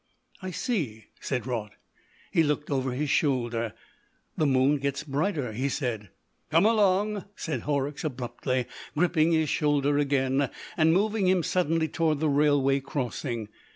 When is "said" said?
1.19-1.45, 5.69-6.09, 7.35-7.59